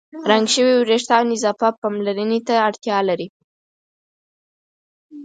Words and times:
رنګ 0.31 0.45
شوي 0.53 0.73
وېښتيان 0.77 1.25
اضافه 1.35 1.67
پاملرنې 1.81 2.39
ته 2.47 2.53
اړتیا 2.67 2.97
لري. 3.09 3.27